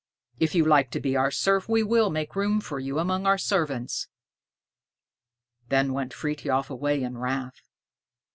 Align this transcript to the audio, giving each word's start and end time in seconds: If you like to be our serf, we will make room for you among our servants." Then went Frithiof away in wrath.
If 0.39 0.55
you 0.55 0.65
like 0.65 0.89
to 0.93 0.99
be 0.99 1.15
our 1.15 1.29
serf, 1.29 1.69
we 1.69 1.83
will 1.83 2.09
make 2.09 2.35
room 2.35 2.59
for 2.59 2.79
you 2.79 2.97
among 2.97 3.27
our 3.27 3.37
servants." 3.37 4.07
Then 5.69 5.93
went 5.93 6.11
Frithiof 6.11 6.71
away 6.71 7.03
in 7.03 7.19
wrath. 7.19 7.61